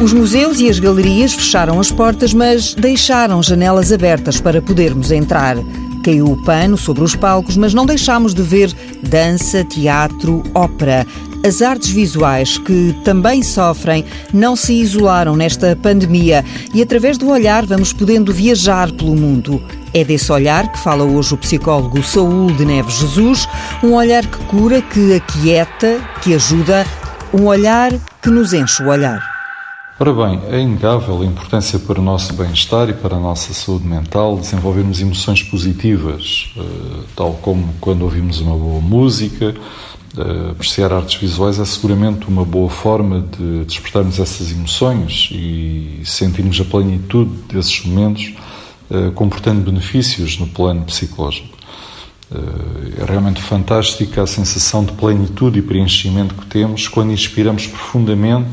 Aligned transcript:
Os 0.00 0.14
museus 0.14 0.58
e 0.60 0.70
as 0.70 0.78
galerias 0.78 1.34
fecharam 1.34 1.78
as 1.78 1.92
portas, 1.92 2.32
mas 2.32 2.72
deixaram 2.72 3.42
janelas 3.42 3.92
abertas 3.92 4.40
para 4.40 4.62
podermos 4.62 5.12
entrar. 5.12 5.58
Caiu 6.02 6.32
o 6.32 6.42
pano 6.42 6.78
sobre 6.78 7.04
os 7.04 7.14
palcos, 7.14 7.54
mas 7.54 7.74
não 7.74 7.84
deixámos 7.84 8.32
de 8.32 8.40
ver 8.40 8.74
dança, 9.02 9.62
teatro, 9.62 10.42
ópera. 10.54 11.06
As 11.46 11.60
artes 11.60 11.90
visuais, 11.90 12.56
que 12.56 12.96
também 13.04 13.42
sofrem, 13.42 14.02
não 14.32 14.56
se 14.56 14.72
isolaram 14.72 15.36
nesta 15.36 15.76
pandemia 15.76 16.42
e, 16.72 16.80
através 16.80 17.18
do 17.18 17.28
olhar, 17.28 17.66
vamos 17.66 17.92
podendo 17.92 18.32
viajar 18.32 18.90
pelo 18.92 19.14
mundo. 19.14 19.62
É 19.92 20.02
desse 20.02 20.32
olhar 20.32 20.72
que 20.72 20.78
fala 20.78 21.04
hoje 21.04 21.34
o 21.34 21.38
psicólogo 21.38 22.02
Saúl 22.02 22.50
de 22.52 22.64
Neves 22.64 22.94
Jesus, 22.94 23.46
um 23.84 23.92
olhar 23.92 24.24
que 24.24 24.38
cura, 24.44 24.80
que 24.80 25.14
aquieta, 25.14 26.00
que 26.22 26.34
ajuda, 26.34 26.86
um 27.34 27.44
olhar 27.44 27.92
que 28.22 28.30
nos 28.30 28.54
enche 28.54 28.82
o 28.82 28.88
olhar. 28.88 29.39
Ora 30.02 30.14
bem, 30.14 30.40
é 30.50 30.58
inegável 30.58 31.20
a 31.20 31.26
importância 31.26 31.78
para 31.78 32.00
o 32.00 32.02
nosso 32.02 32.32
bem-estar 32.32 32.88
e 32.88 32.94
para 32.94 33.16
a 33.16 33.20
nossa 33.20 33.52
saúde 33.52 33.86
mental 33.86 34.38
desenvolvermos 34.38 34.98
emoções 34.98 35.42
positivas, 35.42 36.54
eh, 36.56 37.02
tal 37.14 37.34
como 37.34 37.74
quando 37.82 38.00
ouvimos 38.00 38.40
uma 38.40 38.56
boa 38.56 38.80
música, 38.80 39.54
eh, 40.16 40.50
apreciar 40.52 40.90
artes 40.90 41.20
visuais 41.20 41.58
é 41.58 41.66
seguramente 41.66 42.26
uma 42.28 42.46
boa 42.46 42.70
forma 42.70 43.20
de 43.20 43.66
despertarmos 43.66 44.18
essas 44.18 44.50
emoções 44.50 45.28
e 45.32 46.00
sentirmos 46.02 46.58
a 46.58 46.64
plenitude 46.64 47.32
desses 47.52 47.84
momentos, 47.84 48.32
eh, 48.90 49.10
comportando 49.14 49.70
benefícios 49.70 50.38
no 50.38 50.46
plano 50.46 50.82
psicológico. 50.84 51.58
É 52.98 53.04
realmente 53.04 53.42
fantástica 53.42 54.22
a 54.22 54.26
sensação 54.26 54.82
de 54.82 54.92
plenitude 54.92 55.58
e 55.58 55.62
preenchimento 55.62 56.34
que 56.36 56.46
temos 56.46 56.88
quando 56.88 57.12
inspiramos 57.12 57.66
profundamente 57.66 58.48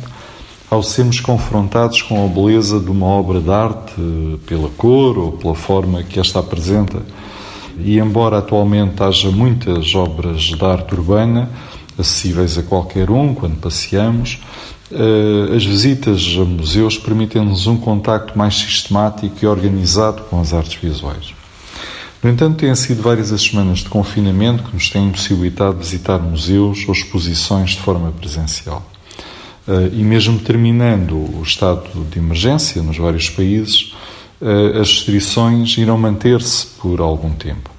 ao 0.69 0.83
sermos 0.83 1.19
confrontados 1.19 2.01
com 2.01 2.25
a 2.25 2.27
beleza 2.27 2.79
de 2.79 2.91
uma 2.91 3.05
obra 3.05 3.39
de 3.39 3.49
arte 3.49 3.93
pela 4.45 4.69
cor 4.69 5.17
ou 5.17 5.31
pela 5.31 5.55
forma 5.55 6.03
que 6.03 6.19
esta 6.19 6.39
apresenta. 6.39 7.01
E 7.79 7.99
embora 7.99 8.39
atualmente 8.39 9.01
haja 9.01 9.31
muitas 9.31 9.95
obras 9.95 10.41
de 10.41 10.65
arte 10.65 10.93
urbana 10.93 11.49
acessíveis 11.97 12.57
a 12.57 12.63
qualquer 12.63 13.09
um 13.09 13.33
quando 13.33 13.59
passeamos, 13.59 14.39
eh, 14.91 15.55
as 15.55 15.65
visitas 15.65 16.35
a 16.39 16.43
museus 16.43 16.97
permitem-nos 16.97 17.65
um 17.65 17.77
contacto 17.77 18.37
mais 18.37 18.55
sistemático 18.55 19.35
e 19.41 19.47
organizado 19.47 20.23
com 20.23 20.39
as 20.39 20.53
artes 20.53 20.79
visuais. 20.81 21.33
No 22.21 22.29
entanto, 22.29 22.57
têm 22.57 22.73
sido 22.75 23.01
várias 23.01 23.31
as 23.31 23.41
semanas 23.41 23.79
de 23.79 23.89
confinamento 23.89 24.63
que 24.63 24.73
nos 24.73 24.89
têm 24.89 25.07
impossibilitado 25.07 25.77
visitar 25.77 26.19
museus 26.19 26.83
ou 26.87 26.93
exposições 26.93 27.71
de 27.71 27.79
forma 27.79 28.11
presencial. 28.11 28.83
Eh, 29.67 29.89
e 29.93 30.03
mesmo 30.03 30.39
terminando 30.39 31.15
o 31.15 31.43
estado 31.43 32.05
de 32.09 32.19
emergência 32.19 32.81
nos 32.81 32.97
vários 32.97 33.29
países, 33.29 33.93
eh, 34.41 34.79
as 34.79 34.89
restrições 34.89 35.77
irão 35.77 35.97
manter-se 35.97 36.67
por 36.79 37.01
algum 37.01 37.31
tempo. 37.31 37.69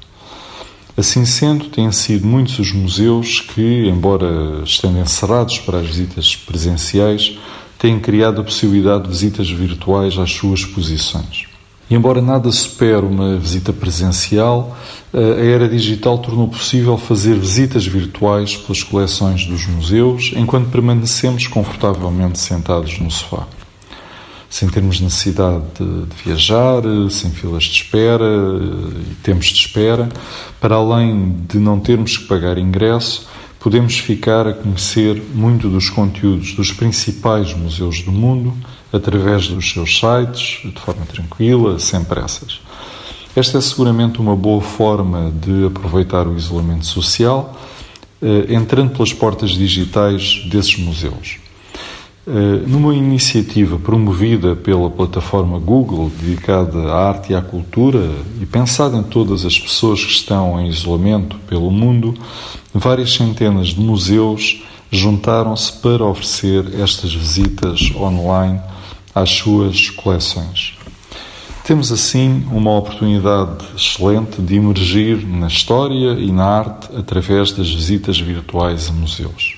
Assim 0.97 1.25
sendo, 1.25 1.66
têm 1.66 1.91
sido 1.92 2.27
muitos 2.27 2.59
os 2.59 2.72
museus 2.72 3.41
que, 3.41 3.89
embora 3.89 4.62
estando 4.64 4.98
encerrados 4.98 5.59
para 5.59 5.78
as 5.78 5.86
visitas 5.86 6.34
presenciais, 6.34 7.39
têm 7.78 8.00
criado 8.00 8.41
a 8.41 8.44
possibilidade 8.44 9.05
de 9.05 9.11
visitas 9.11 9.48
virtuais 9.48 10.19
às 10.19 10.33
suas 10.33 10.61
exposições. 10.61 11.47
Embora 11.91 12.20
nada 12.20 12.53
supere 12.53 13.06
uma 13.06 13.39
visita 13.39 13.72
presencial, 13.72 14.77
a 15.12 15.42
era 15.42 15.67
digital 15.67 16.19
tornou 16.19 16.47
possível 16.47 16.98
fazer 16.98 17.34
visitas 17.34 17.86
virtuais 17.86 18.56
pelas 18.56 18.83
coleções 18.83 19.47
dos 19.47 19.67
museus 19.67 20.33
enquanto 20.36 20.69
permanecemos 20.69 21.47
confortavelmente 21.47 22.39
sentados 22.39 22.98
no 22.98 23.11
sofá. 23.11 23.47
Sem 24.50 24.69
termos 24.69 25.00
necessidade 25.00 25.62
de, 25.78 26.06
de 26.06 26.22
viajar, 26.25 26.83
sem 27.11 27.31
filas 27.31 27.64
de 27.64 27.83
espera 27.83 28.25
e 29.11 29.14
tempos 29.22 29.47
de 29.47 29.60
espera, 29.60 30.09
para 30.60 30.75
além 30.75 31.37
de 31.48 31.59
não 31.59 31.81
termos 31.81 32.19
que 32.19 32.25
pagar 32.25 32.59
ingresso, 32.59 33.27
podemos 33.58 33.98
ficar 33.98 34.46
a 34.46 34.52
conhecer 34.52 35.22
muito 35.34 35.69
dos 35.69 35.91
conteúdos 35.91 36.54
dos 36.54 36.72
principais 36.72 37.54
museus 37.54 38.02
do 38.02 38.12
mundo 38.12 38.54
através 38.92 39.48
dos 39.48 39.70
seus 39.70 39.98
sites, 39.98 40.60
de 40.64 40.80
forma 40.80 41.04
tranquila, 41.06 41.78
sem 41.78 42.02
pressas. 42.04 42.60
Esta 43.34 43.58
é 43.58 43.60
seguramente 43.60 44.20
uma 44.20 44.34
boa 44.34 44.60
forma 44.60 45.30
de 45.30 45.66
aproveitar 45.66 46.26
o 46.26 46.36
isolamento 46.36 46.86
social, 46.86 47.56
eh, 48.22 48.47
entrando 48.48 48.91
pelas 48.92 49.12
portas 49.12 49.50
digitais 49.50 50.42
desses 50.50 50.76
museus. 50.78 51.38
Eh, 52.31 52.62
numa 52.66 52.94
iniciativa 52.94 53.78
promovida 53.78 54.55
pela 54.55 54.91
plataforma 54.91 55.59
Google, 55.59 56.12
dedicada 56.21 56.93
à 56.93 57.09
arte 57.09 57.33
e 57.33 57.34
à 57.34 57.41
cultura 57.41 58.06
e 58.39 58.44
pensada 58.44 58.99
em 58.99 59.03
todas 59.03 59.47
as 59.47 59.59
pessoas 59.59 60.05
que 60.05 60.12
estão 60.12 60.61
em 60.61 60.69
isolamento 60.69 61.39
pelo 61.49 61.71
mundo, 61.71 62.15
várias 62.75 63.15
centenas 63.15 63.69
de 63.69 63.81
museus 63.81 64.62
juntaram-se 64.91 65.72
para 65.72 66.05
oferecer 66.05 66.78
estas 66.78 67.15
visitas 67.15 67.91
online 67.97 68.60
às 69.15 69.31
suas 69.31 69.89
coleções. 69.89 70.75
Temos 71.65 71.91
assim 71.91 72.47
uma 72.53 72.77
oportunidade 72.77 73.65
excelente 73.75 74.43
de 74.43 74.55
emergir 74.56 75.27
na 75.27 75.47
história 75.47 76.12
e 76.21 76.31
na 76.31 76.45
arte 76.45 76.95
através 76.95 77.53
das 77.53 77.71
visitas 77.71 78.21
virtuais 78.21 78.91
a 78.91 78.93
museus. 78.93 79.56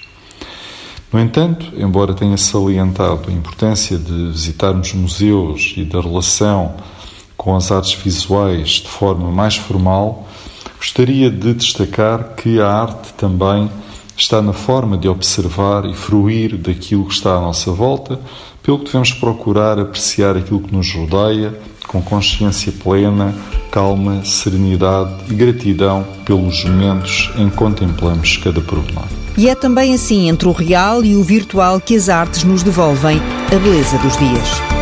No 1.12 1.19
entanto, 1.19 1.72
embora 1.76 2.15
tenha 2.15 2.37
salientado 2.37 3.22
a 3.28 3.32
importância 3.32 3.98
de 3.98 4.31
visitarmos 4.31 4.93
museus 4.93 5.75
e 5.76 5.84
da 5.84 6.00
relação 6.00 6.75
com 7.37 7.56
as 7.56 7.72
artes 7.72 7.94
visuais 7.94 8.69
de 8.69 8.88
forma 8.88 9.31
mais 9.32 9.56
formal, 9.56 10.28
gostaria 10.78 11.28
de 11.28 11.53
destacar 11.53 12.34
que 12.37 12.60
a 12.60 12.69
arte 12.69 13.12
também 13.15 13.69
está 14.16 14.41
na 14.41 14.53
forma 14.53 14.97
de 14.97 15.09
observar 15.09 15.84
e 15.84 15.94
fruir 15.94 16.56
daquilo 16.56 17.06
que 17.06 17.15
está 17.15 17.37
à 17.37 17.41
nossa 17.41 17.72
volta, 17.72 18.21
pelo 18.62 18.78
que 18.78 18.84
devemos 18.84 19.12
procurar 19.12 19.81
apreciar 19.81 20.37
aquilo 20.37 20.60
que 20.60 20.75
nos 20.75 20.94
rodeia 20.94 21.59
com 21.88 22.00
consciência 22.00 22.71
plena, 22.71 23.34
calma, 23.72 24.25
serenidade 24.25 25.12
e 25.28 25.34
gratidão 25.34 26.06
pelos 26.25 26.65
momentos 26.65 27.31
em 27.37 27.50
que 27.50 27.56
contemplamos 27.56 28.37
cada 28.37 28.60
pormenor. 28.60 29.30
E 29.41 29.49
é 29.49 29.55
também 29.55 29.95
assim 29.95 30.28
entre 30.28 30.47
o 30.47 30.53
real 30.53 31.03
e 31.03 31.17
o 31.17 31.23
virtual 31.23 31.81
que 31.81 31.97
as 31.97 32.11
artes 32.11 32.45
nos 32.45 32.62
devolvem 32.62 33.19
a 33.47 33.59
beleza 33.59 33.97
dos 33.97 34.15
dias. 34.19 34.80